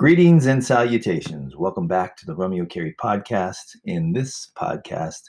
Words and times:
Greetings 0.00 0.46
and 0.46 0.64
salutations. 0.64 1.58
Welcome 1.58 1.86
back 1.86 2.16
to 2.16 2.24
the 2.24 2.34
Romeo 2.34 2.64
Carey 2.64 2.96
podcast. 2.98 3.76
In 3.84 4.14
this 4.14 4.50
podcast, 4.56 5.20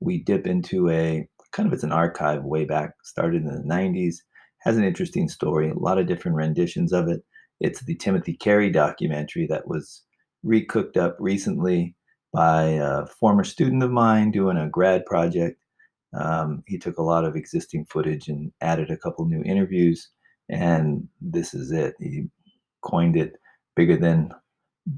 we 0.00 0.22
dip 0.22 0.46
into 0.46 0.90
a 0.90 1.26
kind 1.52 1.66
of 1.66 1.72
it's 1.72 1.82
an 1.82 1.92
archive 1.92 2.44
way 2.44 2.66
back, 2.66 2.90
started 3.02 3.40
in 3.40 3.48
the 3.48 3.62
90s, 3.66 4.16
has 4.58 4.76
an 4.76 4.84
interesting 4.84 5.30
story, 5.30 5.70
a 5.70 5.78
lot 5.78 5.96
of 5.96 6.06
different 6.06 6.36
renditions 6.36 6.92
of 6.92 7.08
it. 7.08 7.22
It's 7.58 7.80
the 7.80 7.94
Timothy 7.94 8.34
Carey 8.34 8.68
documentary 8.68 9.46
that 9.46 9.66
was 9.66 10.02
recooked 10.44 10.98
up 10.98 11.16
recently 11.18 11.96
by 12.30 12.64
a 12.64 13.06
former 13.06 13.44
student 13.44 13.82
of 13.82 13.90
mine 13.90 14.30
doing 14.30 14.58
a 14.58 14.68
grad 14.68 15.06
project. 15.06 15.58
Um, 16.12 16.62
he 16.66 16.76
took 16.76 16.98
a 16.98 17.02
lot 17.02 17.24
of 17.24 17.34
existing 17.34 17.86
footage 17.86 18.28
and 18.28 18.52
added 18.60 18.90
a 18.90 18.98
couple 18.98 19.24
new 19.24 19.42
interviews, 19.42 20.10
and 20.50 21.08
this 21.18 21.54
is 21.54 21.72
it. 21.72 21.94
He 21.98 22.26
coined 22.82 23.16
it 23.16 23.32
bigger 23.78 23.96
than 23.96 24.32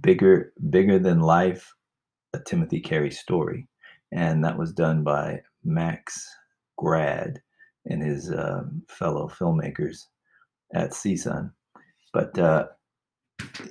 bigger 0.01 0.55
bigger 0.71 0.99
than 0.99 1.21
life 1.21 1.75
a 2.33 2.39
timothy 2.41 2.81
carey 2.81 3.11
story. 3.11 3.69
And 4.11 4.43
that 4.43 4.57
was 4.57 4.73
done 4.73 5.05
by 5.05 5.43
max 5.63 6.27
grad 6.79 7.43
and 7.85 8.03
his 8.03 8.31
uh, 8.31 8.63
fellow 8.89 9.29
filmmakers 9.29 10.07
at 10.75 10.93
csun 10.93 11.51
but 12.15 12.39
uh, 12.39 12.67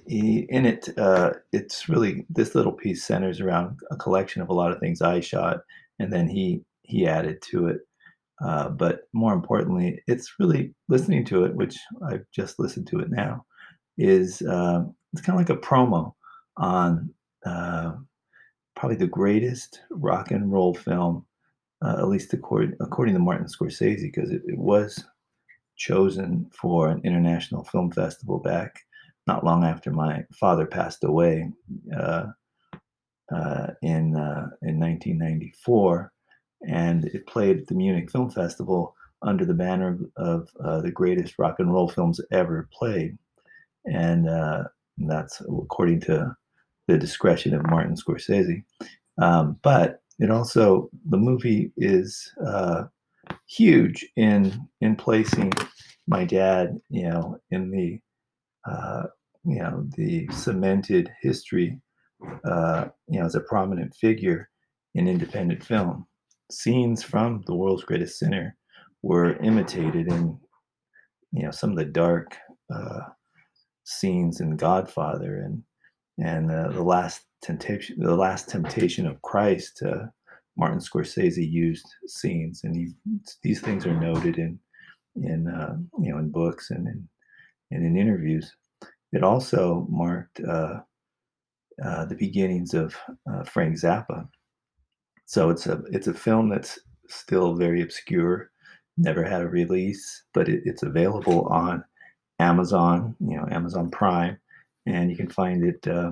he, 0.07 0.45
in 0.49 0.67
it 0.67 0.89
uh, 0.99 1.31
it's 1.53 1.89
really 1.89 2.27
this 2.29 2.53
little 2.53 2.71
piece 2.71 3.03
centers 3.03 3.41
around 3.41 3.79
a 3.89 3.95
collection 3.95 4.43
of 4.43 4.49
a 4.49 4.53
lot 4.53 4.71
of 4.71 4.79
things 4.79 5.01
i 5.01 5.19
shot 5.19 5.61
and 5.97 6.13
then 6.13 6.27
he 6.27 6.61
he 6.83 7.07
added 7.07 7.41
to 7.41 7.67
it. 7.67 7.79
Uh, 8.45 8.69
but 8.69 9.01
more 9.13 9.33
importantly 9.33 10.03
it's 10.05 10.35
really 10.39 10.71
listening 10.87 11.25
to 11.25 11.45
it 11.45 11.55
which 11.55 11.75
i've 12.09 12.25
just 12.31 12.59
listened 12.59 12.85
to 12.85 12.99
it 12.99 13.09
now 13.09 13.43
is 13.97 14.41
uh, 14.43 14.81
it's 15.13 15.21
kind 15.21 15.39
of 15.39 15.47
like 15.47 15.57
a 15.57 15.61
promo 15.61 16.13
on 16.57 17.13
uh, 17.45 17.93
probably 18.75 18.97
the 18.97 19.07
greatest 19.07 19.81
rock 19.89 20.31
and 20.31 20.51
roll 20.51 20.73
film, 20.73 21.25
uh, 21.83 21.95
at 21.97 22.07
least 22.07 22.33
according, 22.33 22.75
according 22.79 23.13
to 23.13 23.19
Martin 23.19 23.47
Scorsese, 23.47 24.01
because 24.01 24.31
it, 24.31 24.41
it, 24.45 24.57
was 24.57 25.03
chosen 25.75 26.49
for 26.53 26.89
an 26.89 27.01
international 27.03 27.63
film 27.63 27.91
festival 27.91 28.39
back 28.39 28.79
not 29.27 29.43
long 29.43 29.63
after 29.63 29.91
my 29.91 30.25
father 30.33 30.65
passed 30.65 31.03
away 31.03 31.49
uh, 31.95 32.25
uh 33.31 33.67
in 33.81 34.15
uh, 34.15 34.49
in 34.61 34.79
1994, 34.79 36.11
and 36.67 37.05
it 37.05 37.27
played 37.27 37.59
at 37.59 37.67
the 37.67 37.75
Munich 37.75 38.11
Film 38.11 38.29
Festival 38.29 38.95
under 39.21 39.45
the 39.45 39.53
banner 39.53 39.99
of, 40.17 40.49
of 40.49 40.49
uh, 40.63 40.81
the 40.81 40.91
greatest 40.91 41.35
rock 41.37 41.55
and 41.59 41.71
roll 41.71 41.89
films 41.89 42.19
ever 42.31 42.67
played, 42.73 43.17
and 43.85 44.27
and 44.99 45.09
that's 45.09 45.41
according 45.41 46.01
to 46.01 46.35
the 46.87 46.97
discretion 46.97 47.53
of 47.53 47.69
Martin 47.69 47.95
Scorsese. 47.95 48.63
Um, 49.21 49.57
but 49.61 50.01
it 50.19 50.31
also 50.31 50.89
the 51.09 51.17
movie 51.17 51.71
is 51.77 52.33
uh, 52.45 52.83
huge 53.47 54.05
in 54.15 54.67
in 54.81 54.95
placing 54.95 55.53
my 56.07 56.25
dad, 56.25 56.79
you 56.89 57.03
know, 57.03 57.39
in 57.51 57.71
the 57.71 57.99
uh, 58.69 59.03
you 59.45 59.59
know 59.59 59.85
the 59.95 60.27
cemented 60.31 61.11
history, 61.21 61.79
uh, 62.43 62.85
you 63.07 63.19
know, 63.19 63.25
as 63.25 63.35
a 63.35 63.41
prominent 63.41 63.95
figure 63.95 64.49
in 64.95 65.07
independent 65.07 65.63
film. 65.63 66.05
Scenes 66.51 67.03
from 67.03 67.43
The 67.45 67.55
World's 67.55 67.83
Greatest 67.83 68.17
Sinner 68.17 68.55
were 69.03 69.37
imitated 69.37 70.07
in 70.07 70.37
you 71.31 71.43
know 71.43 71.51
some 71.51 71.71
of 71.71 71.77
the 71.77 71.85
dark 71.85 72.35
uh, 72.73 73.01
scenes 73.89 74.39
in 74.39 74.55
Godfather 74.55 75.41
and 75.41 75.63
and 76.19 76.51
uh, 76.51 76.69
the 76.69 76.83
last 76.83 77.21
temptation, 77.41 77.97
the 77.99 78.15
last 78.15 78.49
temptation 78.49 79.07
of 79.07 79.21
Christ. 79.21 79.81
Uh, 79.81 80.05
Martin 80.57 80.79
Scorsese 80.79 81.49
used 81.49 81.85
scenes, 82.05 82.65
and 82.65 82.75
he, 82.75 82.89
these 83.43 83.61
things 83.61 83.85
are 83.85 83.99
noted 83.99 84.37
in 84.37 84.59
in 85.15 85.47
uh, 85.47 85.77
you 86.01 86.11
know 86.11 86.19
in 86.19 86.29
books 86.29 86.69
and 86.69 86.87
in 86.87 87.09
and 87.71 87.85
in 87.85 87.97
interviews. 87.97 88.53
It 89.11 89.23
also 89.23 89.87
marked 89.89 90.41
uh, 90.41 90.81
uh, 91.83 92.05
the 92.05 92.15
beginnings 92.15 92.73
of 92.73 92.95
uh, 93.31 93.43
Frank 93.43 93.75
Zappa. 93.75 94.27
So 95.25 95.49
it's 95.49 95.65
a 95.65 95.81
it's 95.91 96.07
a 96.07 96.13
film 96.13 96.49
that's 96.49 96.79
still 97.07 97.55
very 97.55 97.81
obscure, 97.81 98.51
never 98.97 99.23
had 99.23 99.41
a 99.41 99.47
release, 99.47 100.23
but 100.33 100.49
it, 100.49 100.61
it's 100.65 100.83
available 100.83 101.47
on 101.47 101.83
Amazon, 102.39 103.15
you 103.19 103.35
know, 103.35 103.47
Amazon 103.51 103.91
Prime, 103.91 104.37
and 104.85 105.09
you 105.09 105.17
can 105.17 105.29
find 105.29 105.63
it, 105.63 105.85
uh, 105.87 106.11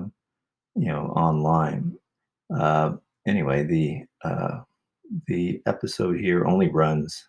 you 0.74 0.88
know, 0.88 1.06
online. 1.16 1.96
Uh, 2.54 2.92
anyway, 3.26 3.64
the 3.64 4.02
uh, 4.24 4.60
the 5.26 5.60
episode 5.66 6.18
here 6.20 6.44
only 6.44 6.68
runs. 6.68 7.28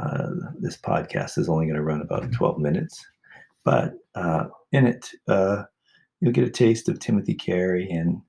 Uh, 0.00 0.30
this 0.58 0.76
podcast 0.76 1.38
is 1.38 1.48
only 1.48 1.66
going 1.66 1.76
to 1.76 1.82
run 1.82 2.00
about 2.00 2.32
12 2.32 2.58
minutes, 2.58 3.06
but 3.64 3.94
uh, 4.16 4.46
in 4.72 4.86
it, 4.88 5.10
uh, 5.28 5.62
you'll 6.20 6.32
get 6.32 6.48
a 6.48 6.50
taste 6.50 6.88
of 6.88 6.98
Timothy 6.98 7.34
Carey, 7.34 7.88
and 7.90 8.20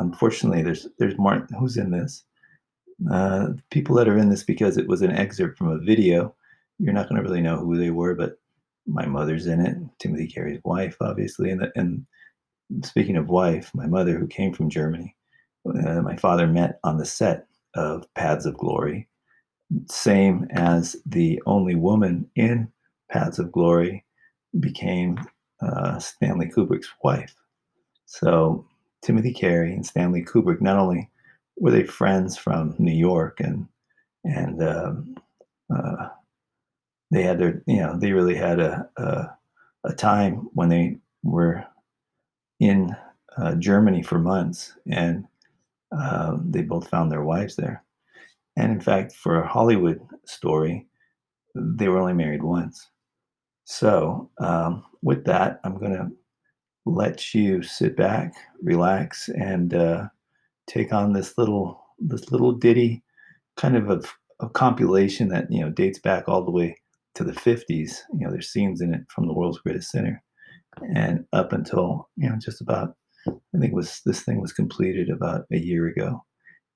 unfortunately, 0.00 0.62
there's 0.62 0.88
there's 0.98 1.18
Martin 1.18 1.56
who's 1.56 1.76
in 1.76 1.90
this. 1.90 2.24
people 3.70 3.94
that 3.96 4.08
are 4.08 4.18
in 4.18 4.30
this 4.30 4.42
because 4.42 4.76
it 4.76 4.88
was 4.88 5.02
an 5.02 5.12
excerpt 5.12 5.58
from 5.58 5.68
a 5.68 5.78
video 5.78 6.34
you're 6.82 6.92
not 6.92 7.08
going 7.08 7.22
to 7.22 7.28
really 7.28 7.40
know 7.40 7.58
who 7.58 7.78
they 7.78 7.90
were, 7.90 8.14
but 8.14 8.40
my 8.86 9.06
mother's 9.06 9.46
in 9.46 9.64
it, 9.64 9.76
Timothy 10.00 10.26
Carey's 10.26 10.60
wife, 10.64 10.96
obviously. 11.00 11.50
And, 11.50 11.60
the, 11.60 11.72
and 11.76 12.04
speaking 12.84 13.16
of 13.16 13.28
wife, 13.28 13.70
my 13.72 13.86
mother, 13.86 14.18
who 14.18 14.26
came 14.26 14.52
from 14.52 14.68
Germany, 14.68 15.14
uh, 15.64 16.02
my 16.02 16.16
father 16.16 16.48
met 16.48 16.80
on 16.82 16.98
the 16.98 17.06
set 17.06 17.46
of 17.76 18.12
Paths 18.14 18.46
of 18.46 18.58
Glory, 18.58 19.08
same 19.88 20.48
as 20.50 20.96
the 21.06 21.40
only 21.46 21.76
woman 21.76 22.28
in 22.34 22.70
Paths 23.12 23.38
of 23.38 23.52
Glory 23.52 24.04
became 24.58 25.18
uh, 25.60 26.00
Stanley 26.00 26.50
Kubrick's 26.50 26.90
wife. 27.04 27.36
So 28.06 28.66
Timothy 29.02 29.32
Carey 29.32 29.72
and 29.72 29.86
Stanley 29.86 30.24
Kubrick 30.24 30.60
not 30.60 30.78
only 30.78 31.08
were 31.56 31.70
they 31.70 31.84
friends 31.84 32.36
from 32.36 32.74
New 32.78 32.92
York 32.94 33.38
and 33.38 33.68
and 34.24 34.62
um, 34.62 35.16
uh, 35.74 36.08
they 37.12 37.22
had 37.22 37.38
their, 37.38 37.62
you 37.66 37.76
know, 37.76 37.96
they 37.96 38.12
really 38.12 38.34
had 38.34 38.58
a, 38.58 38.88
a, 38.96 39.26
a 39.84 39.92
time 39.92 40.48
when 40.54 40.70
they 40.70 40.96
were 41.22 41.62
in 42.58 42.96
uh, 43.36 43.54
Germany 43.56 44.02
for 44.02 44.18
months 44.18 44.72
and 44.90 45.26
uh, 45.96 46.38
they 46.42 46.62
both 46.62 46.88
found 46.88 47.12
their 47.12 47.22
wives 47.22 47.54
there. 47.54 47.84
And 48.56 48.72
in 48.72 48.80
fact, 48.80 49.12
for 49.12 49.40
a 49.42 49.46
Hollywood 49.46 50.00
story, 50.24 50.86
they 51.54 51.88
were 51.88 51.98
only 51.98 52.14
married 52.14 52.42
once. 52.42 52.88
So, 53.64 54.30
um, 54.38 54.82
with 55.02 55.24
that, 55.26 55.60
I'm 55.64 55.78
going 55.78 55.92
to 55.92 56.10
let 56.86 57.34
you 57.34 57.62
sit 57.62 57.94
back, 57.94 58.32
relax, 58.62 59.28
and 59.28 59.74
uh, 59.74 60.08
take 60.66 60.92
on 60.92 61.12
this 61.12 61.36
little 61.36 61.80
this 61.98 62.30
little 62.32 62.52
ditty, 62.52 63.02
kind 63.56 63.76
of 63.76 63.90
a, 63.90 64.00
a 64.44 64.48
compilation 64.48 65.28
that 65.28 65.50
you 65.50 65.60
know 65.60 65.70
dates 65.70 65.98
back 65.98 66.28
all 66.28 66.44
the 66.44 66.50
way 66.50 66.76
to 67.14 67.24
the 67.24 67.32
50s, 67.32 67.98
you 68.12 68.24
know, 68.24 68.30
there's 68.30 68.50
scenes 68.50 68.80
in 68.80 68.94
it 68.94 69.02
from 69.08 69.26
the 69.26 69.34
world's 69.34 69.58
greatest 69.58 69.90
sinner. 69.90 70.22
And 70.94 71.24
up 71.32 71.52
until, 71.52 72.08
you 72.16 72.28
know, 72.28 72.36
just 72.40 72.60
about, 72.60 72.96
I 73.28 73.58
think 73.58 73.74
was 73.74 74.00
this 74.06 74.22
thing 74.22 74.40
was 74.40 74.52
completed 74.52 75.10
about 75.10 75.44
a 75.52 75.58
year 75.58 75.86
ago. 75.86 76.24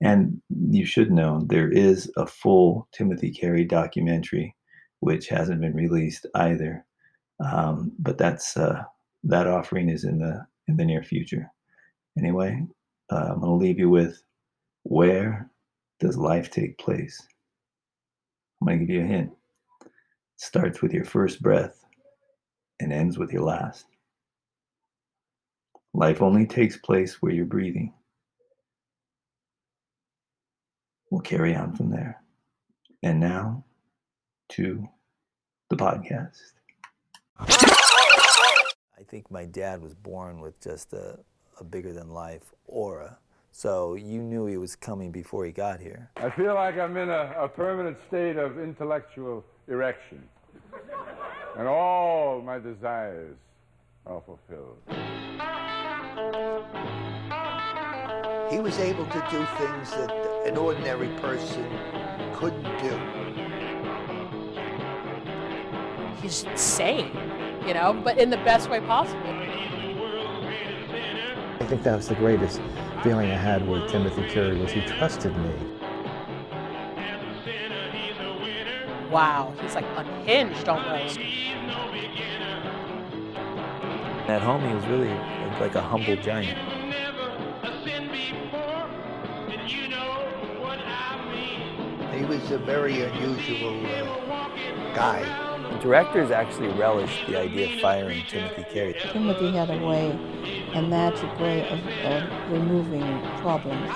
And 0.02 0.42
you 0.70 0.84
should 0.84 1.10
know 1.10 1.40
there 1.46 1.70
is 1.70 2.10
a 2.16 2.26
full 2.26 2.86
Timothy 2.92 3.30
Carey 3.30 3.64
documentary, 3.64 4.54
which 5.00 5.28
hasn't 5.28 5.62
been 5.62 5.74
released 5.74 6.26
either. 6.34 6.84
Um, 7.42 7.92
but 7.98 8.18
that's 8.18 8.56
uh, 8.56 8.82
that 9.24 9.46
offering 9.46 9.88
is 9.88 10.04
in 10.04 10.18
the 10.18 10.46
in 10.68 10.76
the 10.76 10.84
near 10.84 11.02
future. 11.02 11.50
Anyway, 12.18 12.62
uh, 13.10 13.28
I'm 13.30 13.40
going 13.40 13.58
to 13.58 13.64
leave 13.64 13.78
you 13.78 13.88
with 13.88 14.22
where 14.82 15.50
does 16.00 16.18
life 16.18 16.50
take 16.50 16.78
place? 16.78 17.18
I'm 18.60 18.66
going 18.66 18.80
to 18.80 18.84
give 18.84 18.96
you 18.96 19.02
a 19.02 19.06
hint 19.06 19.32
starts 20.36 20.82
with 20.82 20.92
your 20.92 21.04
first 21.04 21.42
breath 21.42 21.84
and 22.80 22.92
ends 22.92 23.18
with 23.18 23.32
your 23.32 23.42
last. 23.42 23.86
Life 25.94 26.20
only 26.20 26.46
takes 26.46 26.76
place 26.76 27.22
where 27.22 27.32
you're 27.32 27.46
breathing. 27.46 27.94
We'll 31.10 31.22
carry 31.22 31.54
on 31.54 31.74
from 31.74 31.90
there. 31.90 32.20
And 33.02 33.20
now 33.20 33.64
to 34.50 34.86
the 35.70 35.76
podcast. 35.76 36.52
I 37.38 39.02
think 39.08 39.30
my 39.30 39.44
dad 39.46 39.80
was 39.80 39.94
born 39.94 40.40
with 40.40 40.60
just 40.60 40.92
a, 40.92 41.18
a 41.60 41.64
bigger 41.64 41.92
than 41.92 42.10
life 42.10 42.52
aura. 42.66 43.18
So 43.52 43.94
you 43.94 44.20
knew 44.20 44.46
he 44.46 44.58
was 44.58 44.76
coming 44.76 45.10
before 45.10 45.46
he 45.46 45.52
got 45.52 45.80
here. 45.80 46.10
I 46.16 46.28
feel 46.28 46.54
like 46.54 46.78
I'm 46.78 46.96
in 46.96 47.08
a, 47.08 47.34
a 47.38 47.48
permanent 47.48 47.96
state 48.08 48.36
of 48.36 48.58
intellectual 48.58 49.44
erection. 49.68 50.22
and 51.58 51.66
all 51.66 52.40
my 52.42 52.58
desires 52.58 53.36
are 54.06 54.20
fulfilled. 54.20 54.78
He 58.50 58.60
was 58.60 58.78
able 58.78 59.06
to 59.06 59.26
do 59.30 59.44
things 59.58 59.90
that 59.90 60.12
an 60.46 60.56
ordinary 60.56 61.08
person 61.18 61.66
couldn't 62.34 62.62
do. 62.80 62.96
He's 66.22 66.46
sane, 66.54 67.10
you 67.66 67.74
know, 67.74 67.92
but 68.04 68.18
in 68.18 68.30
the 68.30 68.36
best 68.38 68.70
way 68.70 68.80
possible. 68.80 69.20
I 71.60 71.66
think 71.68 71.82
that 71.82 71.96
was 71.96 72.06
the 72.06 72.14
greatest 72.14 72.60
feeling 73.02 73.30
I 73.30 73.36
had 73.36 73.66
with 73.66 73.90
Timothy 73.90 74.28
Carey 74.28 74.56
was 74.56 74.70
he 74.70 74.82
trusted 74.82 75.36
me. 75.36 75.75
Wow, 79.10 79.54
he's 79.60 79.74
like 79.74 79.84
unhinged 79.96 80.68
almost. 80.68 81.18
At 84.28 84.42
home, 84.42 84.66
he 84.66 84.74
was 84.74 84.84
really 84.86 85.14
like 85.60 85.76
a 85.76 85.80
humble 85.80 86.16
giant. 86.16 86.58
He 92.12 92.24
was 92.24 92.50
a 92.50 92.58
very 92.58 93.02
unusual 93.02 93.86
uh, 93.86 94.48
guy. 94.94 95.22
The 95.72 95.78
directors 95.78 96.30
actually 96.30 96.68
relished 96.68 97.26
the 97.28 97.38
idea 97.38 97.72
of 97.72 97.80
firing 97.80 98.24
Timothy 98.26 98.64
Carey. 98.72 98.96
Timothy 99.12 99.52
had 99.52 99.70
a 99.70 99.86
way, 99.86 100.10
a 100.74 100.82
magic 100.82 101.38
way 101.38 101.68
of, 101.68 101.78
of 101.78 102.52
removing 102.52 103.20
problems. 103.38 103.92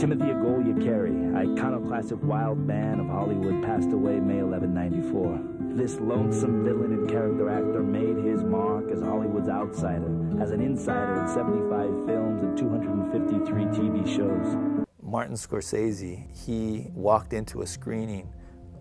Timothy 0.00 0.32
Agoglia 0.32 0.82
Carey, 0.82 1.12
iconoclastic 1.36 2.22
wild 2.22 2.56
man 2.56 3.00
of 3.00 3.08
Hollywood, 3.08 3.62
passed 3.62 3.92
away 3.92 4.18
May 4.18 4.38
11, 4.38 4.72
94. 4.72 5.40
This 5.74 6.00
lonesome 6.00 6.64
villain 6.64 6.92
and 6.94 7.10
character 7.10 7.50
actor 7.50 7.82
made 7.82 8.16
his 8.24 8.42
mark 8.42 8.90
as 8.90 9.02
Hollywood's 9.02 9.50
outsider, 9.50 10.08
as 10.40 10.52
an 10.52 10.62
insider 10.62 11.20
in 11.20 11.28
75 11.28 12.06
films 12.06 12.42
and 12.42 12.56
253 12.56 13.64
TV 13.64 14.06
shows. 14.16 14.86
Martin 15.02 15.34
Scorsese, 15.34 16.34
he 16.46 16.86
walked 16.94 17.34
into 17.34 17.60
a 17.60 17.66
screening 17.66 18.32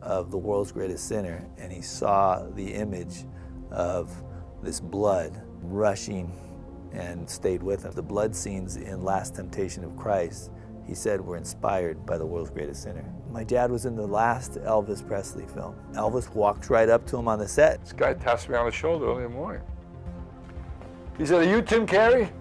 of 0.02 0.32
The 0.32 0.38
World's 0.38 0.72
Greatest 0.72 1.06
Sinner 1.06 1.46
and 1.58 1.70
he 1.70 1.82
saw 1.82 2.48
the 2.56 2.76
image 2.76 3.26
of 3.72 4.24
this 4.64 4.80
blood 4.80 5.42
rushing 5.64 6.32
and 6.94 7.30
stayed 7.30 7.62
with 7.62 7.84
him. 7.84 7.92
The 7.92 8.02
blood 8.02 8.34
scenes 8.34 8.78
in 8.78 9.02
Last 9.02 9.36
Temptation 9.36 9.84
of 9.84 9.98
Christ 9.98 10.50
he 10.90 10.96
said 10.96 11.22
We 11.22 11.28
were 11.28 11.38
inspired 11.38 12.04
by 12.06 12.18
the 12.18 12.26
world's 12.26 12.50
greatest 12.50 12.82
sinner. 12.82 13.06
My 13.32 13.44
dad 13.44 13.72
was 13.72 13.86
in 13.86 13.96
the 13.96 14.08
last 14.08 14.54
Elvis 14.54 15.08
Presley 15.08 15.46
film. 15.46 15.76
Elvis 15.94 16.34
walked 16.34 16.72
right 16.72 16.90
up 16.90 17.06
to 17.08 17.18
him 17.18 17.28
on 17.28 17.38
the 17.38 17.48
set. 17.48 17.80
This 17.82 17.94
guy 17.94 18.16
tapped 18.16 18.50
me 18.50 18.56
on 18.56 18.66
the 18.66 18.72
shoulder 18.72 19.06
early 19.06 19.24
in 19.24 19.32
the 19.32 19.38
morning. 19.38 19.62
He 21.20 21.28
said, 21.28 21.42
Are 21.42 21.50
you 21.50 21.62
Tim 21.62 21.86
Carey? 21.86 22.32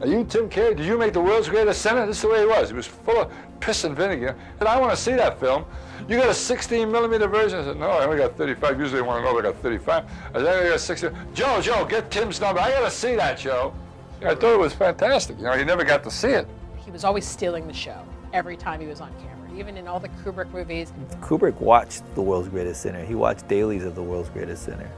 Are 0.00 0.08
you 0.08 0.24
Tim 0.24 0.48
Carey? 0.48 0.74
Did 0.74 0.86
you 0.86 0.98
make 0.98 1.12
the 1.12 1.20
world's 1.20 1.48
greatest 1.48 1.80
sinner? 1.82 2.04
This 2.04 2.16
is 2.16 2.22
the 2.22 2.28
way 2.28 2.40
he 2.40 2.46
was. 2.46 2.68
He 2.68 2.74
was 2.74 2.86
full 2.86 3.22
of 3.22 3.32
piss 3.60 3.84
and 3.84 3.96
vinegar. 3.96 4.36
And 4.58 4.68
I 4.68 4.78
want 4.78 4.90
to 4.90 4.96
see 4.96 5.12
that 5.12 5.38
film. 5.38 5.64
You 6.08 6.18
got 6.18 6.28
a 6.28 6.34
16 6.34 6.90
millimeter 6.90 7.28
version? 7.28 7.60
I 7.60 7.64
said, 7.64 7.76
No, 7.76 7.90
I 7.90 8.04
only 8.04 8.18
got 8.18 8.36
35. 8.36 8.80
Usually 8.80 9.00
they 9.00 9.06
want 9.06 9.24
to 9.24 9.30
know 9.30 9.38
if 9.38 9.44
I 9.44 9.50
got 9.52 9.62
35. 9.62 10.04
I 10.34 10.38
said, 10.38 10.66
I 10.66 10.68
got 10.68 10.80
60. 10.80 11.08
Joe, 11.32 11.60
Joe, 11.60 11.84
get 11.84 12.10
Tim's 12.10 12.40
number. 12.40 12.60
I 12.60 12.70
got 12.70 12.80
to 12.80 12.90
see 12.90 13.14
that, 13.14 13.38
Joe. 13.38 13.72
I 14.20 14.34
thought 14.34 14.54
it 14.54 14.58
was 14.58 14.72
fantastic. 14.72 15.36
You 15.38 15.44
know, 15.44 15.54
you 15.54 15.64
never 15.64 15.84
got 15.84 16.02
to 16.02 16.10
see 16.10 16.28
it. 16.28 16.48
He 16.84 16.90
was 16.90 17.04
always 17.04 17.26
stealing 17.26 17.66
the 17.66 17.72
show 17.72 18.04
every 18.32 18.56
time 18.56 18.80
he 18.80 18.86
was 18.86 19.00
on 19.00 19.12
camera, 19.20 19.58
even 19.58 19.76
in 19.76 19.88
all 19.88 20.00
the 20.00 20.08
Kubrick 20.08 20.52
movies. 20.52 20.92
Kubrick 21.20 21.60
watched 21.60 22.02
The 22.14 22.22
World's 22.22 22.48
Greatest 22.48 22.82
Sinner. 22.82 23.04
He 23.04 23.14
watched 23.14 23.48
dailies 23.48 23.84
of 23.84 23.94
The 23.94 24.02
World's 24.02 24.28
Greatest 24.28 24.64
Sinner. 24.64 24.90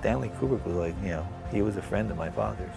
Stanley 0.00 0.30
Kubrick 0.40 0.64
was 0.64 0.76
like, 0.76 0.94
you 1.02 1.08
know, 1.08 1.28
he 1.50 1.62
was 1.62 1.76
a 1.76 1.82
friend 1.82 2.10
of 2.10 2.16
my 2.16 2.30
father's. 2.30 2.70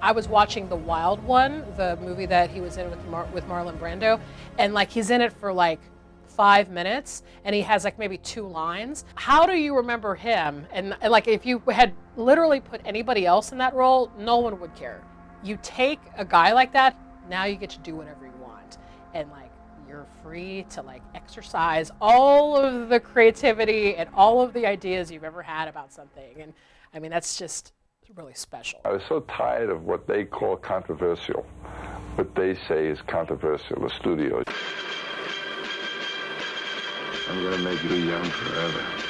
I 0.00 0.12
was 0.12 0.28
watching 0.28 0.68
The 0.68 0.76
Wild 0.76 1.22
One, 1.24 1.64
the 1.76 1.96
movie 2.00 2.26
that 2.26 2.50
he 2.50 2.60
was 2.60 2.76
in 2.76 2.88
with 2.88 3.04
Mar- 3.06 3.26
with 3.34 3.44
Marlon 3.48 3.76
Brando, 3.78 4.20
and 4.58 4.72
like 4.74 4.90
he's 4.90 5.10
in 5.10 5.20
it 5.20 5.32
for 5.32 5.52
like 5.52 5.80
five 6.28 6.70
minutes, 6.70 7.24
and 7.44 7.52
he 7.52 7.62
has 7.62 7.82
like 7.82 7.98
maybe 7.98 8.16
two 8.18 8.46
lines. 8.46 9.04
How 9.16 9.44
do 9.44 9.54
you 9.54 9.76
remember 9.76 10.14
him? 10.14 10.68
And, 10.72 10.96
and 11.00 11.10
like 11.10 11.26
if 11.26 11.44
you 11.44 11.58
had 11.68 11.92
literally 12.16 12.60
put 12.60 12.80
anybody 12.84 13.26
else 13.26 13.50
in 13.50 13.58
that 13.58 13.74
role, 13.74 14.12
no 14.16 14.38
one 14.38 14.60
would 14.60 14.74
care. 14.76 15.02
You 15.42 15.58
take 15.62 15.98
a 16.16 16.24
guy 16.24 16.52
like 16.52 16.72
that, 16.74 16.96
now 17.28 17.44
you 17.44 17.56
get 17.56 17.70
to 17.70 17.78
do 17.80 17.94
whatever 17.94 18.26
you 18.26 18.32
want, 18.42 18.78
and 19.14 19.30
like 19.30 19.50
you're 19.88 20.06
free 20.22 20.66
to 20.70 20.82
like 20.82 21.02
exercise 21.14 21.90
all 22.00 22.56
of 22.56 22.88
the 22.88 23.00
creativity 23.00 23.96
and 23.96 24.08
all 24.14 24.42
of 24.42 24.52
the 24.52 24.66
ideas 24.66 25.10
you've 25.10 25.24
ever 25.24 25.42
had 25.42 25.68
about 25.68 25.92
something. 25.92 26.40
And 26.40 26.52
I 26.92 26.98
mean 26.98 27.10
that's 27.10 27.36
just 27.36 27.72
really 28.14 28.34
special. 28.34 28.80
I 28.84 28.92
was 28.92 29.02
so 29.08 29.20
tired 29.20 29.70
of 29.70 29.84
what 29.84 30.06
they 30.06 30.24
call 30.24 30.56
controversial, 30.56 31.46
what 32.16 32.34
they 32.34 32.54
say 32.66 32.88
is 32.88 32.98
controversial, 33.06 33.80
the 33.80 33.90
studio. 33.90 34.42
I'm 37.28 37.44
gonna 37.44 37.58
make 37.58 37.82
you 37.84 37.96
young 37.96 38.24
forever. 38.24 39.07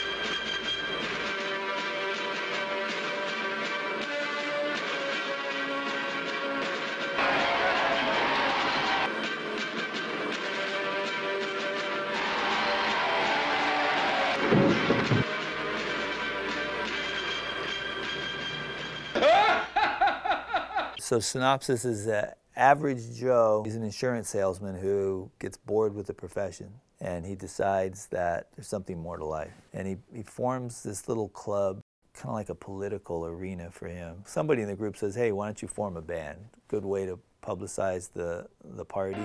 So 21.09 21.19
synopsis 21.21 21.87
is 21.87 22.05
that 22.05 22.37
average 22.55 23.15
Joe 23.17 23.65
is 23.67 23.75
an 23.75 23.83
insurance 23.83 24.29
salesman 24.29 24.77
who 24.77 25.31
gets 25.39 25.57
bored 25.57 25.95
with 25.95 26.07
the 26.07 26.13
profession 26.13 26.71
and 27.01 27.25
he 27.25 27.35
decides 27.35 28.09
that 28.09 28.49
there's 28.55 28.69
something 28.69 28.99
more 28.99 29.17
to 29.17 29.25
life. 29.25 29.55
And 29.73 29.89
he, 29.89 29.97
he 30.15 30.23
forms 30.23 30.83
this 30.83 31.09
little 31.09 31.31
club, 31.31 31.81
kind 32.13 32.29
of 32.29 32.35
like 32.35 32.51
a 32.51 32.55
political 32.55 33.25
arena 33.25 33.71
for 33.71 33.89
him. 33.89 34.23
Somebody 34.27 34.61
in 34.61 34.69
the 34.69 34.77
group 34.77 34.99
says, 34.99 35.15
hey, 35.15 35.33
why 35.33 35.47
don't 35.47 35.63
you 35.63 35.69
form 35.69 35.97
a 35.97 36.03
band? 36.03 36.41
Good 36.69 36.85
way 36.85 37.07
to 37.07 37.19
publicize 37.43 38.13
the, 38.13 38.47
the 38.63 38.85
party. 38.85 39.25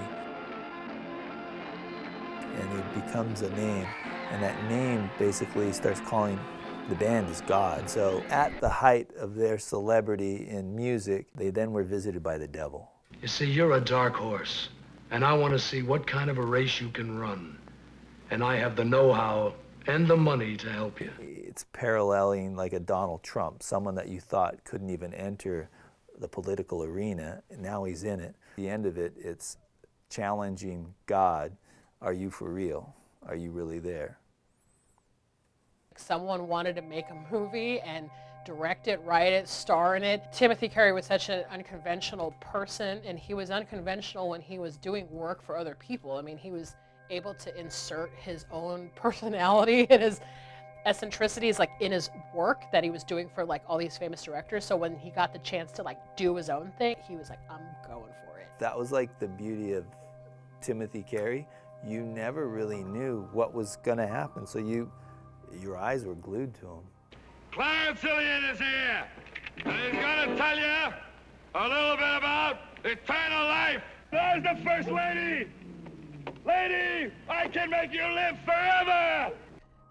And 2.60 2.70
he 2.72 3.02
becomes 3.02 3.42
a 3.42 3.50
name. 3.58 3.88
And 4.32 4.42
that 4.42 4.70
name 4.70 5.10
basically 5.20 5.74
starts 5.74 6.00
calling 6.00 6.40
the 6.90 6.96
band 6.96 7.30
is 7.30 7.42
God. 7.42 7.90
So 7.90 8.24
at 8.30 8.60
the 8.60 8.70
height 8.70 9.10
of 9.18 9.36
their 9.36 9.58
celebrity 9.58 10.48
in 10.50 10.76
music, 10.76 11.28
they 11.36 11.50
then 11.50 11.72
were 11.72 11.84
visited 11.84 12.22
by 12.22 12.38
the 12.38 12.48
devil. 12.48 12.92
You 13.22 13.28
see, 13.28 13.46
you're 13.46 13.74
a 13.74 13.82
dark 13.82 14.16
horse, 14.16 14.70
and 15.12 15.24
I 15.24 15.34
want 15.34 15.54
to 15.54 15.60
see 15.60 15.82
what 15.82 16.06
kind 16.06 16.30
of 16.30 16.38
a 16.38 16.46
race 16.46 16.82
you 16.82 16.90
can 16.90 17.18
run. 17.18 17.58
And 18.32 18.44
I 18.44 18.58
have 18.58 18.76
the 18.76 18.84
know-how 18.84 19.54
and 19.88 20.08
the 20.08 20.18
money 20.18 20.58
to 20.58 20.70
help 20.72 21.00
you. 21.00 21.12
It's 21.20 21.66
paralleling 21.74 22.56
like 22.56 22.74
a 22.74 22.80
Donald 22.80 23.24
Trump, 23.24 23.64
someone 23.64 23.96
that 23.96 24.08
you 24.08 24.20
thought 24.20 24.64
couldn't 24.64 24.90
even 24.90 25.14
enter 25.14 25.70
the 26.20 26.28
political 26.28 26.84
arena, 26.84 27.44
and 27.50 27.62
now 27.62 27.84
he's 27.84 28.04
in 28.04 28.20
it. 28.20 28.36
At 28.52 28.58
the 28.58 28.70
end 28.70 28.86
of 28.86 28.98
it, 28.98 29.14
it's 29.18 29.58
challenging 30.10 30.94
God, 31.06 31.56
are 32.02 32.14
you 32.14 32.30
for 32.30 32.50
real? 32.50 32.94
Are 33.26 33.36
you 33.36 33.52
really 33.52 33.80
there? 33.80 34.18
Someone 36.00 36.48
wanted 36.48 36.76
to 36.76 36.82
make 36.82 37.06
a 37.10 37.34
movie 37.34 37.80
and 37.82 38.10
direct 38.46 38.88
it, 38.88 39.02
write 39.06 39.34
it, 39.34 39.48
star 39.48 39.96
in 39.96 40.04
it. 40.04 40.22
Timothy 40.32 40.68
Carey 40.68 40.92
was 40.92 41.06
such 41.06 41.30
an 41.30 41.44
unconventional 41.52 42.34
person, 42.40 43.00
and 43.06 43.18
he 43.18 43.34
was 43.34 43.52
unconventional 43.52 44.30
when 44.30 44.42
he 44.42 44.60
was 44.60 44.78
doing 44.78 45.10
work 45.10 45.42
for 45.42 45.58
other 45.58 45.76
people. 45.76 46.18
I 46.18 46.22
mean, 46.22 46.38
he 46.38 46.52
was 46.52 46.76
able 47.10 47.34
to 47.36 47.58
insert 47.60 48.12
his 48.16 48.46
own 48.52 48.90
personality 48.96 49.88
and 49.90 50.02
his 50.02 50.20
eccentricities 50.86 51.60
like 51.60 51.72
in 51.80 51.92
his 51.94 52.10
work 52.34 52.64
that 52.72 52.84
he 52.84 52.90
was 52.90 53.06
doing 53.06 53.30
for 53.34 53.46
like 53.46 53.64
all 53.68 53.78
these 53.78 53.98
famous 53.98 54.22
directors. 54.24 54.66
So 54.66 54.76
when 54.76 54.98
he 54.98 55.12
got 55.12 55.32
the 55.32 55.40
chance 55.40 55.72
to 55.74 55.84
like 55.84 55.98
do 56.18 56.36
his 56.36 56.50
own 56.50 56.72
thing, 56.78 56.98
he 57.08 57.16
was 57.16 57.30
like, 57.30 57.40
I'm 57.50 57.62
going 57.88 58.12
for 58.26 58.40
it. 58.40 58.48
That 58.60 58.78
was 58.78 58.92
like 58.92 59.18
the 59.20 59.28
beauty 59.28 59.74
of 59.74 59.86
Timothy 60.62 61.04
Carey. 61.04 61.48
You 61.86 62.02
never 62.02 62.48
really 62.48 62.84
knew 62.84 63.28
what 63.32 63.54
was 63.54 63.78
going 63.78 63.98
to 63.98 64.08
happen. 64.08 64.46
So 64.46 64.60
you 64.60 64.92
your 65.62 65.78
eyes 65.78 66.06
were 66.06 66.16
glued 66.16 66.54
to 66.56 66.68
him. 66.68 66.84
Clarence 67.52 68.02
Hilliard 68.02 68.44
is 68.52 68.60
here, 68.60 69.08
and 69.66 69.76
he's 69.76 70.02
gonna 70.02 70.36
tell 70.36 70.58
you 70.58 70.94
a 71.56 71.68
little 71.68 71.96
bit 71.96 72.18
about 72.18 72.58
eternal 72.84 73.46
life. 73.46 73.84
There's 74.12 74.44
the 74.44 74.64
First 74.64 74.90
Lady! 74.90 75.52
Lady, 76.46 77.14
I 77.30 77.48
can 77.48 77.70
make 77.70 77.94
you 77.94 78.04
live 78.04 78.38
forever! 78.44 79.34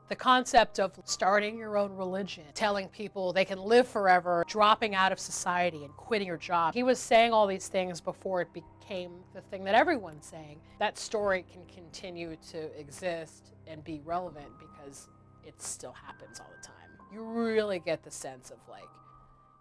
The 0.09 0.16
concept 0.16 0.78
of 0.78 0.92
starting 1.04 1.57
your 1.57 1.78
own 1.78 1.97
religion, 1.97 2.45
telling 2.52 2.88
people 2.88 3.33
they 3.33 3.47
can 3.47 3.59
live 3.59 3.88
forever, 3.88 4.45
dropping 4.47 4.95
out 4.95 5.11
of 5.11 5.19
society 5.19 5.85
and 5.85 5.97
quitting 5.97 6.26
your 6.26 6.37
job. 6.37 6.75
He 6.75 6.83
was 6.83 6.99
saying 6.99 7.33
all 7.33 7.47
these 7.47 7.69
things 7.69 8.00
before 8.00 8.42
it 8.42 8.49
became 8.52 9.12
the 9.33 9.40
thing 9.40 9.64
that 9.64 9.75
everyone's 9.75 10.26
saying. 10.26 10.61
That 10.78 10.99
story 10.99 11.47
can 11.50 11.62
continue 11.64 12.37
to 12.50 12.78
exist 12.78 13.52
and 13.66 13.83
be 13.85 14.02
relevant 14.04 14.49
because 14.59 15.09
it 15.47 15.61
still 15.61 15.93
happens 15.93 16.41
all 16.41 16.51
the 16.61 16.67
time. 16.67 16.75
You 17.13 17.23
really 17.23 17.79
get 17.79 18.03
the 18.03 18.11
sense 18.11 18.51
of 18.51 18.59
like 18.69 18.89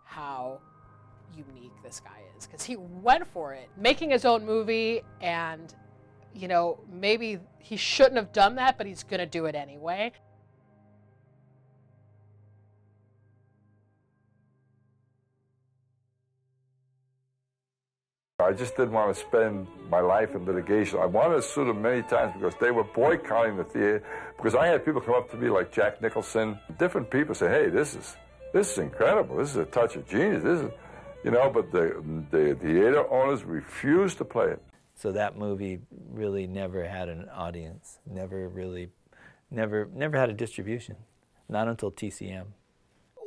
how 0.06 0.60
unique 1.36 1.72
this 1.84 2.00
guy 2.00 2.22
is 2.38 2.46
because 2.46 2.64
he 2.64 2.76
went 2.76 3.26
for 3.28 3.54
it, 3.54 3.70
making 3.78 4.12
his 4.12 4.26
own 4.26 4.46
movie 4.46 5.02
and 5.22 5.74
you 6.34 6.48
know, 6.48 6.80
maybe 6.92 7.40
he 7.60 7.76
shouldn't 7.76 8.16
have 8.16 8.32
done 8.32 8.56
that, 8.56 8.78
but 8.78 8.88
he's 8.88 9.04
to 9.20 9.26
do 9.26 9.46
it 9.46 9.56
anyway. 9.56 10.12
I 18.44 18.54
just 18.54 18.76
didn't 18.78 18.94
want 18.94 19.14
to 19.14 19.20
spend 19.20 19.68
my 19.90 20.00
life 20.00 20.36
in 20.36 20.46
litigation. 20.46 21.00
I 21.00 21.06
wanted 21.06 21.36
to 21.36 21.42
sue 21.42 21.66
them 21.66 21.82
many 21.82 22.02
times 22.04 22.34
because 22.34 22.54
they 22.60 22.72
were 22.72 22.84
boycotting 22.84 23.58
the 23.58 23.64
theater. 23.64 24.04
Because 24.38 24.56
I 24.56 24.68
had 24.68 24.86
people 24.86 25.02
come 25.02 25.16
up 25.16 25.30
to 25.32 25.38
me 25.38 25.50
like 25.50 25.72
Jack 25.72 26.02
Nicholson, 26.02 26.60
different 26.78 27.10
people 27.10 27.36
say, 27.36 27.50
"Hey, 27.50 27.70
this 27.70 27.96
is 27.96 28.16
this 28.54 28.72
is 28.72 28.78
incredible. 28.78 29.38
This 29.38 29.52
is 29.52 29.58
a 29.58 29.66
touch 29.66 29.96
of 29.96 30.08
genius. 30.08 30.44
This 30.44 30.62
is, 30.62 30.72
you 31.24 31.32
know." 31.32 31.50
But 31.50 31.72
the 31.72 32.04
the 32.32 32.56
theater 32.56 33.10
owners 33.12 33.44
refused 33.44 34.18
to 34.20 34.26
play 34.26 34.48
it. 34.52 34.62
So 34.96 35.12
that 35.12 35.38
movie 35.38 35.80
really 36.12 36.48
never 36.48 36.88
had 36.88 37.10
an 37.10 37.28
audience. 37.30 38.00
Never 38.06 38.48
really, 38.48 38.90
never 39.50 39.90
never 39.94 40.18
had 40.18 40.30
a 40.30 40.34
distribution. 40.34 40.96
Not 41.50 41.68
until 41.68 41.92
TCM. 41.92 42.54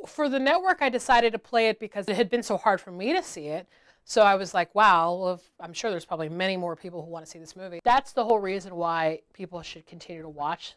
For 0.07 0.29
the 0.29 0.39
network, 0.39 0.81
I 0.81 0.89
decided 0.89 1.33
to 1.33 1.39
play 1.39 1.67
it 1.69 1.79
because 1.79 2.07
it 2.07 2.15
had 2.15 2.29
been 2.29 2.43
so 2.43 2.57
hard 2.57 2.79
for 2.79 2.91
me 2.91 3.13
to 3.13 3.23
see 3.23 3.47
it. 3.47 3.67
So 4.07 4.21
I 4.21 4.35
was 4.35 4.53
like, 4.53 4.73
wow, 4.75 5.15
well, 5.15 5.41
I'm 5.59 5.73
sure 5.73 5.89
there's 5.89 6.05
probably 6.05 6.29
many 6.29 6.57
more 6.57 6.75
people 6.75 7.03
who 7.03 7.09
want 7.09 7.25
to 7.25 7.31
see 7.31 7.39
this 7.39 7.55
movie. 7.55 7.79
That's 7.83 8.11
the 8.11 8.23
whole 8.23 8.39
reason 8.39 8.75
why 8.75 9.21
people 9.33 9.61
should 9.63 9.87
continue 9.87 10.21
to 10.21 10.29
watch 10.29 10.75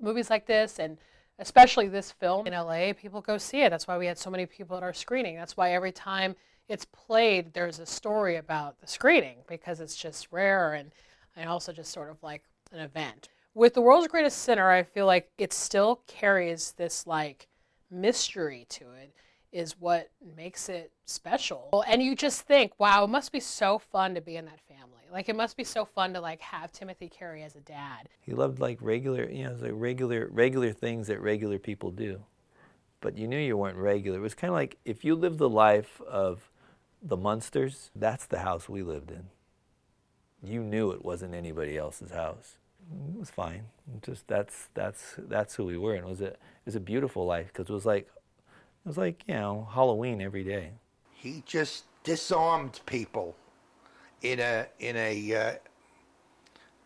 movies 0.00 0.28
like 0.28 0.46
this 0.46 0.80
and 0.80 0.98
especially 1.38 1.86
this 1.88 2.10
film 2.10 2.46
in 2.48 2.52
LA, 2.52 2.92
people 2.94 3.20
go 3.20 3.38
see 3.38 3.62
it. 3.62 3.70
That's 3.70 3.86
why 3.86 3.96
we 3.96 4.06
had 4.06 4.18
so 4.18 4.28
many 4.28 4.44
people 4.44 4.76
at 4.76 4.82
our 4.82 4.92
screening. 4.92 5.36
That's 5.36 5.56
why 5.56 5.72
every 5.72 5.92
time 5.92 6.34
it's 6.68 6.84
played, 6.84 7.54
there's 7.54 7.78
a 7.78 7.86
story 7.86 8.36
about 8.36 8.80
the 8.80 8.88
screening 8.88 9.38
because 9.48 9.80
it's 9.80 9.96
just 9.96 10.28
rare 10.32 10.74
and, 10.74 10.90
and 11.36 11.48
also 11.48 11.72
just 11.72 11.92
sort 11.92 12.10
of 12.10 12.20
like 12.24 12.42
an 12.72 12.80
event. 12.80 13.28
With 13.54 13.74
The 13.74 13.80
World's 13.80 14.08
Greatest 14.08 14.38
Sinner, 14.38 14.68
I 14.68 14.82
feel 14.82 15.06
like 15.06 15.30
it 15.38 15.52
still 15.52 16.02
carries 16.08 16.72
this 16.72 17.06
like 17.06 17.46
mystery 17.88 18.66
to 18.70 18.84
it 18.92 19.14
is 19.52 19.78
what 19.78 20.10
makes 20.36 20.68
it 20.68 20.90
special. 21.04 21.84
And 21.86 22.02
you 22.02 22.16
just 22.16 22.42
think, 22.42 22.72
wow, 22.78 23.04
it 23.04 23.08
must 23.08 23.32
be 23.32 23.40
so 23.40 23.78
fun 23.78 24.14
to 24.14 24.20
be 24.20 24.36
in 24.36 24.46
that 24.46 24.60
family. 24.60 25.02
Like 25.12 25.28
it 25.28 25.36
must 25.36 25.56
be 25.56 25.64
so 25.64 25.84
fun 25.84 26.14
to 26.14 26.20
like 26.20 26.40
have 26.40 26.72
Timothy 26.72 27.08
Carey 27.08 27.42
as 27.42 27.54
a 27.54 27.60
dad. 27.60 28.08
He 28.22 28.32
loved 28.32 28.60
like 28.60 28.78
regular, 28.80 29.28
you 29.28 29.44
know, 29.44 29.56
like 29.60 29.72
regular 29.74 30.28
regular 30.32 30.72
things 30.72 31.06
that 31.08 31.20
regular 31.20 31.58
people 31.58 31.90
do. 31.90 32.22
But 33.02 33.18
you 33.18 33.28
knew 33.28 33.38
you 33.38 33.56
weren't 33.56 33.76
regular. 33.76 34.18
It 34.18 34.22
was 34.22 34.34
kind 34.34 34.48
of 34.48 34.54
like 34.54 34.78
if 34.86 35.04
you 35.04 35.14
lived 35.14 35.38
the 35.38 35.50
life 35.50 36.00
of 36.08 36.50
the 37.02 37.16
Munsters, 37.16 37.90
that's 37.94 38.24
the 38.24 38.38
house 38.38 38.68
we 38.68 38.82
lived 38.82 39.10
in. 39.10 39.24
You 40.42 40.62
knew 40.62 40.90
it 40.92 41.04
wasn't 41.04 41.34
anybody 41.34 41.76
else's 41.76 42.12
house. 42.12 42.56
It 43.14 43.18
was 43.18 43.30
fine. 43.30 43.66
Just 44.00 44.26
that's 44.28 44.68
that's 44.74 45.16
that's 45.18 45.54
who 45.56 45.66
we 45.66 45.76
were, 45.76 45.94
and 45.94 46.06
it 46.06 46.08
was 46.08 46.20
a 46.20 46.28
it 46.28 46.38
was 46.64 46.76
a 46.76 46.80
beautiful 46.80 47.26
life 47.26 47.48
because 47.48 47.68
it 47.68 47.72
was 47.72 47.86
like 47.86 48.08
it 48.84 48.88
was 48.88 48.98
like, 48.98 49.22
you 49.26 49.34
know, 49.34 49.68
Halloween 49.72 50.20
every 50.20 50.42
day. 50.44 50.72
He 51.12 51.42
just 51.46 51.84
disarmed 52.02 52.80
people 52.84 53.36
in 54.22 54.40
a 54.40 54.66
in 54.80 54.96
a 54.96 55.34
uh, 55.34 55.52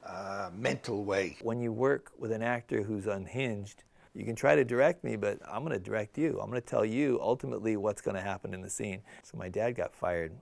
uh, 0.06 0.50
mental 0.56 1.04
way. 1.04 1.36
When 1.40 1.60
you 1.60 1.72
work 1.72 2.12
with 2.18 2.32
an 2.32 2.42
actor 2.42 2.82
who's 2.82 3.06
unhinged, 3.06 3.84
you 4.14 4.24
can 4.24 4.34
try 4.34 4.54
to 4.54 4.64
direct 4.64 5.04
me, 5.04 5.16
but 5.16 5.38
I'm 5.46 5.62
going 5.62 5.72
to 5.72 5.82
direct 5.82 6.18
you. 6.18 6.38
I'm 6.40 6.50
going 6.50 6.60
to 6.60 6.66
tell 6.66 6.84
you 6.84 7.18
ultimately 7.20 7.76
what's 7.76 8.00
going 8.00 8.14
to 8.14 8.22
happen 8.22 8.54
in 8.54 8.62
the 8.62 8.70
scene. 8.70 9.02
So 9.22 9.36
my 9.38 9.48
dad 9.48 9.72
got 9.72 9.94
fired 9.94 10.32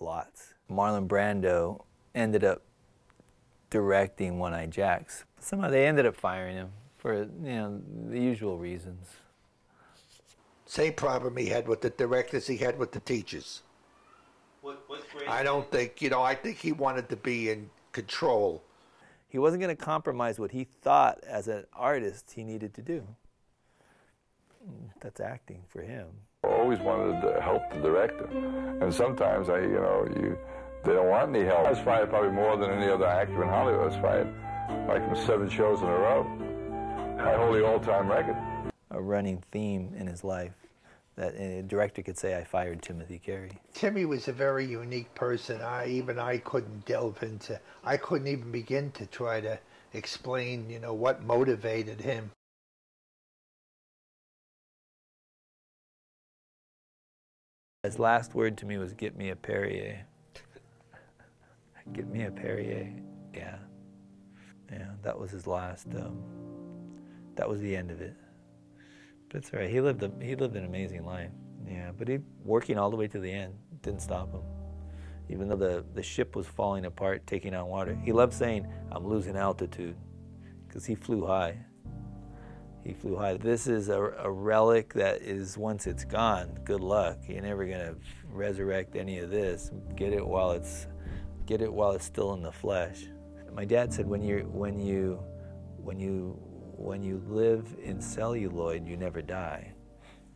lots. 0.00 0.54
Marlon 0.70 1.08
Brando 1.08 1.84
ended 2.14 2.44
up 2.44 2.62
directing 3.70 4.38
One 4.38 4.54
Eye 4.54 4.66
Jacks. 4.66 5.24
Somehow 5.40 5.68
they 5.70 5.86
ended 5.86 6.06
up 6.06 6.16
firing 6.16 6.56
him 6.56 6.70
for 6.96 7.14
you 7.14 7.28
know 7.42 7.80
the 8.08 8.20
usual 8.20 8.58
reasons. 8.58 9.08
Same 10.68 10.92
problem 10.92 11.34
he 11.38 11.46
had 11.46 11.66
with 11.66 11.80
the 11.80 11.88
directors, 11.88 12.46
he 12.46 12.58
had 12.58 12.78
with 12.78 12.92
the 12.92 13.00
teachers. 13.00 13.62
What, 14.60 14.86
grade? 14.86 15.26
I 15.26 15.42
don't 15.42 15.68
think, 15.70 16.02
you 16.02 16.10
know, 16.10 16.22
I 16.22 16.34
think 16.34 16.58
he 16.58 16.72
wanted 16.72 17.08
to 17.08 17.16
be 17.16 17.48
in 17.48 17.70
control. 17.92 18.62
He 19.30 19.38
wasn't 19.38 19.62
going 19.62 19.74
to 19.74 19.82
compromise 19.82 20.38
what 20.38 20.50
he 20.50 20.68
thought 20.82 21.24
as 21.26 21.48
an 21.48 21.64
artist 21.72 22.32
he 22.36 22.44
needed 22.44 22.74
to 22.74 22.82
do. 22.82 23.02
That's 25.00 25.20
acting 25.20 25.62
for 25.68 25.80
him. 25.80 26.08
I 26.44 26.48
always 26.48 26.80
wanted 26.80 27.22
to 27.22 27.40
help 27.40 27.62
the 27.70 27.80
director. 27.80 28.26
And 28.82 28.92
sometimes 28.92 29.48
I, 29.48 29.60
you 29.60 29.80
know, 29.80 30.06
you 30.16 30.38
they 30.84 30.92
don't 30.92 31.08
want 31.08 31.34
any 31.34 31.46
help. 31.46 31.66
I 31.66 31.70
was 31.70 31.78
fired 31.78 32.10
probably 32.10 32.32
more 32.32 32.58
than 32.58 32.70
any 32.70 32.92
other 32.92 33.06
actor 33.06 33.42
in 33.42 33.48
Hollywood. 33.48 33.80
I 33.80 33.86
was 33.86 33.96
fired 33.96 34.34
like 34.86 35.02
from 35.08 35.26
seven 35.26 35.48
shows 35.48 35.80
in 35.80 35.88
a 35.88 35.98
row. 35.98 36.26
I 37.18 37.34
hold 37.36 37.56
the 37.56 37.66
all-time 37.66 38.08
record 38.08 38.36
a 38.90 39.00
running 39.00 39.42
theme 39.50 39.94
in 39.98 40.06
his 40.06 40.24
life 40.24 40.52
that 41.18 41.34
a 41.34 41.62
director 41.62 42.00
could 42.00 42.16
say, 42.16 42.36
I 42.36 42.44
fired 42.44 42.80
Timothy 42.80 43.18
Carey. 43.18 43.50
Timmy 43.74 44.04
was 44.04 44.28
a 44.28 44.32
very 44.32 44.64
unique 44.64 45.12
person. 45.16 45.60
I 45.60 45.88
even 45.88 46.18
I 46.18 46.38
couldn't 46.38 46.86
delve 46.86 47.22
into. 47.24 47.60
I 47.84 47.96
couldn't 47.96 48.28
even 48.28 48.52
begin 48.52 48.92
to 48.92 49.06
try 49.06 49.40
to 49.40 49.58
explain, 49.92 50.70
you 50.70 50.78
know, 50.78 50.94
what 50.94 51.24
motivated 51.24 52.00
him. 52.00 52.30
His 57.82 57.98
last 57.98 58.34
word 58.34 58.56
to 58.58 58.66
me 58.66 58.76
was, 58.76 58.92
"Get 58.92 59.16
me 59.16 59.30
a 59.30 59.36
Perrier." 59.36 60.04
Get 61.92 62.06
me 62.08 62.24
a 62.24 62.30
Perrier. 62.30 62.92
Yeah, 63.34 63.58
yeah. 64.70 64.90
That 65.02 65.18
was 65.18 65.30
his 65.30 65.46
last. 65.46 65.86
Um, 65.94 66.22
that 67.34 67.48
was 67.48 67.60
the 67.60 67.74
end 67.74 67.90
of 67.90 68.00
it. 68.00 68.14
That's 69.30 69.52
right. 69.52 69.68
He 69.68 69.80
lived 69.80 70.02
a 70.02 70.10
he 70.22 70.34
lived 70.34 70.56
an 70.56 70.64
amazing 70.64 71.04
life. 71.04 71.30
Yeah, 71.66 71.90
but 71.96 72.08
he 72.08 72.18
working 72.44 72.78
all 72.78 72.90
the 72.90 72.96
way 72.96 73.08
to 73.08 73.18
the 73.18 73.30
end 73.30 73.54
didn't 73.82 74.02
stop 74.02 74.32
him. 74.32 74.42
Even 75.28 75.48
though 75.48 75.56
the, 75.56 75.84
the 75.94 76.02
ship 76.02 76.34
was 76.34 76.46
falling 76.46 76.86
apart, 76.86 77.26
taking 77.26 77.54
on 77.54 77.68
water, 77.68 77.98
he 78.02 78.12
loved 78.12 78.32
saying, 78.32 78.66
"I'm 78.90 79.06
losing 79.06 79.36
altitude," 79.36 79.96
because 80.66 80.86
he 80.86 80.94
flew 80.94 81.26
high. 81.26 81.58
He 82.84 82.94
flew 82.94 83.16
high. 83.16 83.36
This 83.36 83.66
is 83.66 83.90
a, 83.90 84.00
a 84.00 84.30
relic 84.30 84.94
that 84.94 85.20
is 85.20 85.58
once 85.58 85.86
it's 85.86 86.04
gone. 86.04 86.58
Good 86.64 86.80
luck. 86.80 87.18
You're 87.28 87.42
never 87.42 87.66
gonna 87.66 87.96
resurrect 88.30 88.96
any 88.96 89.18
of 89.18 89.30
this. 89.30 89.70
Get 89.94 90.14
it 90.14 90.26
while 90.26 90.52
it's 90.52 90.86
get 91.44 91.60
it 91.60 91.72
while 91.72 91.92
it's 91.92 92.06
still 92.06 92.32
in 92.32 92.42
the 92.42 92.52
flesh. 92.52 93.04
My 93.52 93.64
dad 93.64 93.92
said, 93.92 94.06
when 94.06 94.22
you 94.22 94.48
when 94.52 94.78
you 94.78 95.22
when 95.76 95.98
you 95.98 96.40
when 96.78 97.02
you 97.02 97.22
live 97.26 97.66
in 97.82 98.00
celluloid, 98.00 98.86
you 98.86 98.96
never 98.96 99.20
die. 99.20 99.72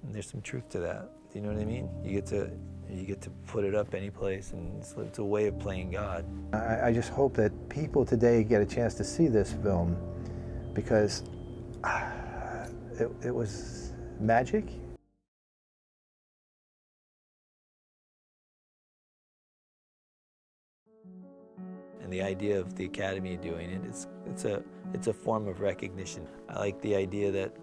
And 0.02 0.14
there's 0.14 0.30
some 0.30 0.42
truth 0.42 0.68
to 0.70 0.80
that. 0.80 1.11
Do 1.32 1.38
you 1.38 1.44
know 1.44 1.52
what 1.52 1.62
I 1.62 1.64
mean? 1.64 1.88
You 2.04 2.12
get 2.12 2.26
to 2.26 2.50
you 2.90 3.06
get 3.06 3.22
to 3.22 3.30
put 3.46 3.64
it 3.64 3.75
up 3.75 3.94
any 3.94 4.11
place, 4.11 4.52
and 4.52 4.78
it's, 4.78 4.94
it's 4.99 5.18
a 5.18 5.25
way 5.25 5.46
of 5.46 5.58
playing 5.58 5.92
God. 5.92 6.26
I, 6.52 6.88
I, 6.88 6.92
just 6.92 7.08
hope 7.08 7.32
that 7.34 7.52
people 7.70 8.04
today 8.04 8.44
get 8.44 8.61
a 8.61 8.66
chance 8.66 8.92
to 8.94 9.04
see 9.04 9.28
this 9.28 9.52
film 9.62 9.96
because 10.75 11.22
uh, 11.84 12.66
it, 12.99 13.11
it 13.25 13.34
was 13.34 13.92
magic. 14.20 14.68
The 22.12 22.23
idea 22.23 22.61
of 22.61 22.76
the 22.76 22.85
Academy 22.85 23.37
doing 23.37 23.71
it, 23.71 23.81
it's, 23.85 24.07
it's 24.26 24.45
a 24.45 24.62
it's 24.95 25.07
a 25.07 25.12
form 25.12 25.49
of 25.49 25.61
recognition. 25.61 26.26
I 26.49 26.59
like 26.59 26.81
the 26.83 26.95
idea 26.95 27.31
that, 27.33 27.57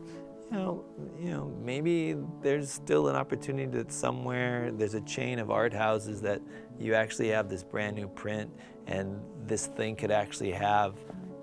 you 0.52 0.58
know, 0.58 0.84
you 1.20 1.30
know, 1.30 1.56
maybe 1.64 2.18
there's 2.42 2.72
still 2.72 3.08
an 3.08 3.16
opportunity 3.16 3.70
that 3.78 3.92
somewhere 3.92 4.72
there's 4.72 4.96
a 4.96 5.02
chain 5.02 5.38
of 5.38 5.52
art 5.52 5.74
houses 5.74 6.22
that 6.22 6.42
you 6.80 6.96
actually 6.96 7.30
have 7.30 7.48
this 7.48 7.64
brand 7.64 7.96
new 7.96 8.08
print, 8.08 8.50
and 8.88 9.22
this 9.46 9.68
thing 9.68 9.96
could 9.96 10.12
actually 10.12 10.52
have 10.52 10.96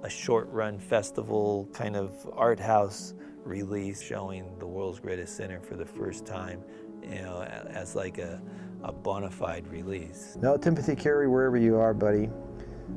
a 0.03 0.11
short 0.11 0.49
run 0.51 0.79
festival 0.79 1.69
kind 1.73 1.97
of 1.97 2.11
art 2.33 2.61
house 2.61 3.15
release 3.45 4.03
showing 4.03 4.59
the 4.59 4.67
world's 4.67 4.99
greatest 4.99 5.37
sinner 5.37 5.61
for 5.61 5.77
the 5.77 5.87
first 5.87 6.27
time, 6.27 6.61
you 7.03 7.23
know, 7.23 7.43
as 7.71 7.95
like 7.95 8.19
a, 8.19 8.43
a 8.83 8.93
bona 8.93 9.31
fide 9.31 9.69
release. 9.69 10.37
No, 10.41 10.57
Timothy 10.57 10.97
Carey, 10.97 11.29
wherever 11.29 11.57
you 11.57 11.77
are, 11.77 11.95
buddy, 11.95 12.29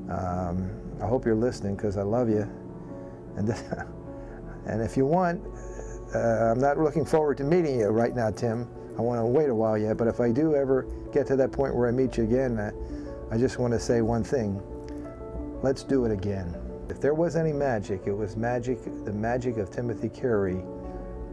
um, 0.10 0.70
I 1.02 1.08
hope 1.08 1.26
you're 1.26 1.36
listening 1.36 1.76
because 1.76 1.98
I 1.98 2.04
love 2.04 2.30
you. 2.30 2.50
And 3.38 3.54
And 4.70 4.82
if 4.82 4.96
you 4.96 5.06
want, 5.06 5.42
uh, 6.14 6.20
I'm 6.20 6.60
not 6.60 6.78
looking 6.78 7.06
forward 7.06 7.38
to 7.38 7.44
meeting 7.44 7.80
you 7.80 7.88
right 7.88 8.16
now, 8.16 8.30
Tim. 8.30 8.68
I 8.98 9.02
want 9.02 9.20
to 9.20 9.26
wait 9.26 9.50
a 9.50 9.56
while 9.56 9.78
yet, 9.78 9.98
but 9.98 10.08
if 10.08 10.20
I 10.20 10.32
do 10.32 10.56
ever 10.56 10.86
get 11.14 11.26
to 11.28 11.36
that 11.38 11.52
point 11.52 11.76
where 11.76 11.88
I 11.88 11.92
meet 11.92 12.18
you 12.18 12.24
again, 12.24 12.58
uh, 12.58 12.72
I 13.32 13.38
just 13.38 13.58
want 13.58 13.74
to 13.74 13.80
say 13.80 14.02
one 14.02 14.24
thing. 14.24 14.62
Let's 15.64 15.84
do 15.84 16.06
it 16.06 16.12
again. 16.12 16.56
If 16.90 17.00
there 17.02 17.14
was 17.14 17.36
any 17.36 17.54
magic, 17.54 18.02
it 18.06 18.14
was 18.14 18.36
magic, 18.36 18.84
the 19.06 19.14
magic 19.14 19.58
of 19.58 19.72
Timothy 19.72 20.10
Carey, 20.10 20.62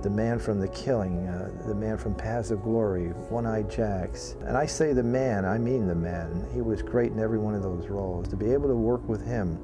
the 0.02 0.10
man 0.10 0.38
from 0.38 0.60
The 0.60 0.68
Killing, 0.68 1.26
uh, 1.26 1.50
the 1.66 1.74
man 1.74 1.96
from 1.96 2.14
Paths 2.14 2.50
of 2.50 2.62
Glory, 2.62 3.08
One-Eyed 3.08 3.70
Jacks. 3.70 4.36
And 4.44 4.56
I 4.56 4.66
say 4.66 4.92
the 4.92 5.02
man, 5.02 5.44
I 5.44 5.58
mean 5.58 5.86
the 5.86 5.94
man. 5.94 6.46
He 6.52 6.60
was 6.60 6.82
great 6.82 7.12
in 7.12 7.18
every 7.18 7.38
one 7.38 7.54
of 7.54 7.62
those 7.62 7.88
roles. 7.88 8.28
To 8.28 8.36
be 8.36 8.52
able 8.52 8.68
to 8.68 8.74
work 8.74 9.06
with 9.08 9.26
him 9.26 9.58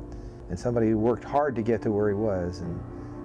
and 0.49 0.59
somebody 0.59 0.89
who 0.89 0.99
worked 0.99 1.25
hard 1.25 1.55
to 1.57 1.63
get 1.63 1.83
to 1.83 1.91
where 1.91 2.09
he 2.09 2.15
was, 2.15 2.61
and 2.61 2.81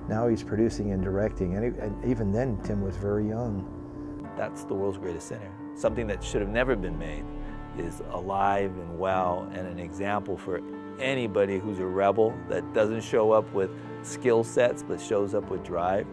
now 0.07 0.27
he's 0.27 0.43
producing 0.43 0.91
and 0.91 1.03
directing. 1.03 1.55
And, 1.55 1.75
he, 1.75 1.81
and 1.81 2.05
even 2.05 2.31
then, 2.31 2.57
Tim 2.63 2.81
was 2.81 2.95
very 2.97 3.27
young. 3.27 3.73
That's 4.37 4.63
the 4.63 4.73
world's 4.73 4.97
greatest 4.97 5.27
sinner. 5.27 5.51
Something 5.75 6.07
that 6.07 6.23
should 6.23 6.41
have 6.41 6.49
never 6.49 6.75
been 6.75 6.97
made 6.97 7.25
is 7.77 8.01
alive 8.11 8.71
and 8.77 8.97
well 8.97 9.49
and 9.53 9.67
an 9.67 9.79
example 9.79 10.37
for 10.37 10.61
anybody 10.99 11.59
who's 11.59 11.79
a 11.79 11.85
rebel 11.85 12.33
that 12.49 12.73
doesn't 12.73 13.01
show 13.01 13.31
up 13.31 13.51
with 13.53 13.69
skill 14.03 14.43
sets 14.43 14.83
but 14.83 14.99
shows 14.99 15.35
up 15.35 15.49
with 15.49 15.63
drive, 15.63 16.07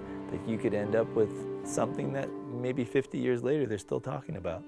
you 0.47 0.59
could 0.59 0.75
end 0.75 0.97
up 0.97 1.09
with 1.15 1.33
something 1.67 2.13
that 2.13 2.29
maybe 2.53 2.85
50 2.85 3.19
years 3.19 3.43
later 3.43 3.67
they're 3.67 3.79
still 3.79 4.01
talking 4.01 4.37
about. 4.37 4.65